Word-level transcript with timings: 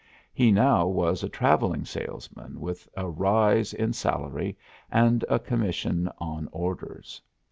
He 0.33 0.51
now 0.51 0.87
was 0.87 1.21
a 1.21 1.29
travelling 1.29 1.85
salesman, 1.85 2.59
with 2.59 2.89
a 2.97 3.07
rise 3.07 3.71
in 3.71 3.93
salary 3.93 4.57
and 4.89 5.23
a 5.29 5.37
commission 5.37 6.09
on 6.17 6.49
orders. 6.51 7.21